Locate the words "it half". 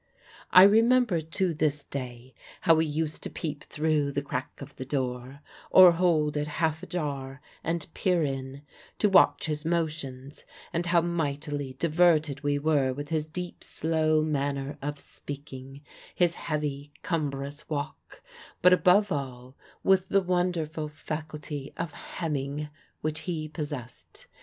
6.35-6.81